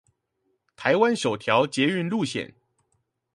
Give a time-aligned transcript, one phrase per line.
[0.75, 2.55] 台灣首條捷運路線